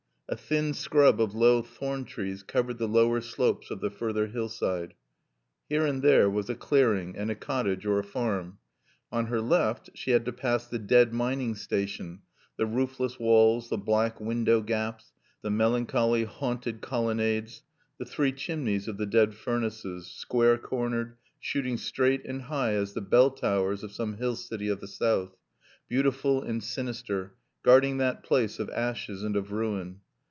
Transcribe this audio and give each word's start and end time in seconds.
A 0.29 0.37
thin 0.37 0.73
scrub 0.73 1.19
of 1.19 1.35
low 1.35 1.61
thorn 1.61 2.05
trees 2.05 2.41
covered 2.41 2.77
the 2.77 2.87
lower 2.87 3.19
slopes 3.19 3.69
of 3.69 3.81
the 3.81 3.89
further 3.91 4.27
hillside. 4.27 4.93
Here 5.67 5.85
and 5.85 6.01
there 6.01 6.29
was 6.29 6.49
a 6.49 6.55
clearing 6.55 7.17
and 7.17 7.29
a 7.29 7.35
cottage 7.35 7.85
or 7.85 7.99
a 7.99 8.03
farm. 8.05 8.57
On 9.11 9.25
her 9.25 9.41
left 9.41 9.89
she 9.93 10.11
had 10.11 10.23
to 10.23 10.31
pass 10.31 10.65
the 10.65 10.79
dead 10.79 11.11
mining 11.13 11.53
station, 11.55 12.21
the 12.55 12.65
roofless 12.65 13.19
walls, 13.19 13.67
the 13.67 13.77
black 13.77 14.21
window 14.21 14.61
gaps, 14.61 15.11
the 15.41 15.49
melancholy 15.49 16.23
haunted 16.23 16.79
colonnades, 16.79 17.63
the 17.99 18.05
three 18.05 18.31
chimneys 18.31 18.87
of 18.87 18.95
the 18.95 19.05
dead 19.05 19.33
furnaces, 19.35 20.07
square 20.09 20.57
cornered, 20.57 21.17
shooting 21.41 21.75
straight 21.75 22.23
and 22.23 22.43
high 22.43 22.75
as 22.75 22.93
the 22.93 23.01
bell 23.01 23.31
towers 23.31 23.83
of 23.83 23.91
some 23.91 24.15
hill 24.15 24.37
city 24.37 24.69
of 24.69 24.79
the 24.79 24.87
South, 24.87 25.35
beautiful 25.89 26.41
and 26.41 26.63
sinister, 26.63 27.33
guarding 27.63 27.97
that 27.97 28.23
place 28.23 28.59
of 28.59 28.69
ashes 28.69 29.23
and 29.23 29.35
of 29.35 29.51
ruin. 29.51 29.99